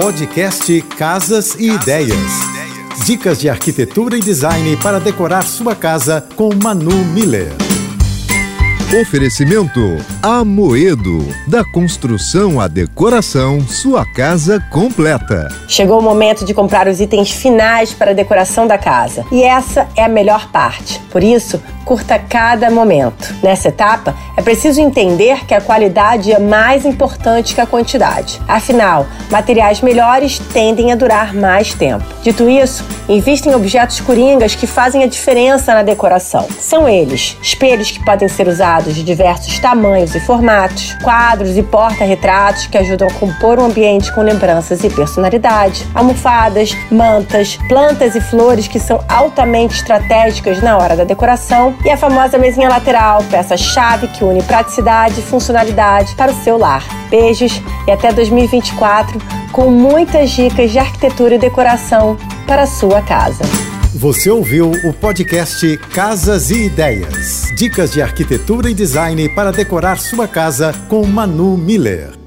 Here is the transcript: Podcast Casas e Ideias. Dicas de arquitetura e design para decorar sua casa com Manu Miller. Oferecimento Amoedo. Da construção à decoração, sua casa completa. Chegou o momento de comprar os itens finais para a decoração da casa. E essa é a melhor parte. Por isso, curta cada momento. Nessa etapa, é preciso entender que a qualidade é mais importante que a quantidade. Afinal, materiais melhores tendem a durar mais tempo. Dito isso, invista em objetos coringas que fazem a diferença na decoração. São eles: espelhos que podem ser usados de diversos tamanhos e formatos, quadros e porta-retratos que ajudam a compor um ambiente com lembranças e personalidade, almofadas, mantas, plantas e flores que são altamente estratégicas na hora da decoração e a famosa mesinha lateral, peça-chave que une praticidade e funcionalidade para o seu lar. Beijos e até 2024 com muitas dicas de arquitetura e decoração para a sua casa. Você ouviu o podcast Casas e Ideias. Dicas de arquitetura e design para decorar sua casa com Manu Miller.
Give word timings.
Podcast 0.00 0.80
Casas 0.96 1.54
e 1.56 1.72
Ideias. 1.72 2.16
Dicas 3.04 3.38
de 3.38 3.50
arquitetura 3.50 4.16
e 4.16 4.20
design 4.20 4.74
para 4.78 4.98
decorar 4.98 5.42
sua 5.42 5.76
casa 5.76 6.26
com 6.36 6.48
Manu 6.54 7.04
Miller. 7.12 7.52
Oferecimento 8.98 9.98
Amoedo. 10.22 11.18
Da 11.46 11.62
construção 11.64 12.58
à 12.58 12.66
decoração, 12.66 13.60
sua 13.60 14.06
casa 14.06 14.58
completa. 14.70 15.48
Chegou 15.68 16.00
o 16.00 16.02
momento 16.02 16.46
de 16.46 16.54
comprar 16.54 16.88
os 16.88 16.98
itens 16.98 17.30
finais 17.30 17.92
para 17.92 18.12
a 18.12 18.14
decoração 18.14 18.66
da 18.66 18.78
casa. 18.78 19.26
E 19.30 19.42
essa 19.42 19.86
é 19.94 20.02
a 20.02 20.08
melhor 20.08 20.50
parte. 20.50 20.98
Por 21.10 21.22
isso, 21.22 21.62
curta 21.84 22.18
cada 22.18 22.70
momento. 22.70 23.34
Nessa 23.42 23.68
etapa, 23.68 24.14
é 24.36 24.42
preciso 24.42 24.80
entender 24.80 25.44
que 25.44 25.54
a 25.54 25.60
qualidade 25.60 26.32
é 26.32 26.38
mais 26.38 26.84
importante 26.84 27.54
que 27.54 27.60
a 27.60 27.66
quantidade. 27.66 28.40
Afinal, 28.46 29.06
materiais 29.30 29.80
melhores 29.80 30.38
tendem 30.38 30.92
a 30.92 30.96
durar 30.96 31.34
mais 31.34 31.74
tempo. 31.74 32.04
Dito 32.22 32.48
isso, 32.48 32.84
invista 33.08 33.48
em 33.48 33.54
objetos 33.54 34.00
coringas 34.00 34.54
que 34.54 34.66
fazem 34.66 35.02
a 35.02 35.06
diferença 35.06 35.74
na 35.74 35.82
decoração. 35.82 36.46
São 36.58 36.88
eles: 36.88 37.36
espelhos 37.42 37.90
que 37.90 38.04
podem 38.04 38.28
ser 38.28 38.46
usados 38.48 38.94
de 38.94 39.02
diversos 39.02 39.58
tamanhos 39.58 40.14
e 40.14 40.20
formatos, 40.20 40.96
quadros 41.02 41.56
e 41.56 41.62
porta-retratos 41.62 42.66
que 42.66 42.78
ajudam 42.78 43.08
a 43.08 43.12
compor 43.14 43.58
um 43.58 43.66
ambiente 43.66 44.12
com 44.12 44.22
lembranças 44.22 44.84
e 44.84 44.90
personalidade, 44.90 45.86
almofadas, 45.94 46.76
mantas, 46.90 47.58
plantas 47.68 48.14
e 48.14 48.20
flores 48.20 48.68
que 48.68 48.78
são 48.78 49.02
altamente 49.08 49.76
estratégicas 49.76 50.60
na 50.60 50.76
hora 50.76 50.96
da 50.96 51.04
decoração 51.04 51.69
e 51.84 51.90
a 51.90 51.96
famosa 51.96 52.38
mesinha 52.38 52.68
lateral, 52.68 53.22
peça-chave 53.30 54.08
que 54.08 54.24
une 54.24 54.42
praticidade 54.42 55.20
e 55.20 55.22
funcionalidade 55.22 56.14
para 56.14 56.32
o 56.32 56.42
seu 56.42 56.58
lar. 56.58 56.84
Beijos 57.10 57.60
e 57.86 57.90
até 57.90 58.12
2024 58.12 59.18
com 59.52 59.70
muitas 59.70 60.30
dicas 60.30 60.70
de 60.70 60.78
arquitetura 60.78 61.34
e 61.34 61.38
decoração 61.38 62.16
para 62.46 62.62
a 62.62 62.66
sua 62.66 63.02
casa. 63.02 63.44
Você 63.94 64.30
ouviu 64.30 64.70
o 64.84 64.92
podcast 64.92 65.76
Casas 65.92 66.50
e 66.50 66.66
Ideias. 66.66 67.52
Dicas 67.56 67.92
de 67.92 68.00
arquitetura 68.00 68.70
e 68.70 68.74
design 68.74 69.28
para 69.30 69.50
decorar 69.50 69.98
sua 69.98 70.28
casa 70.28 70.72
com 70.88 71.04
Manu 71.04 71.56
Miller. 71.56 72.19